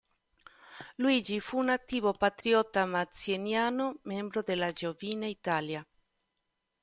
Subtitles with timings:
[0.97, 5.87] Luigi fu un attivo patriota mazziniano, membro della Giovine Italia.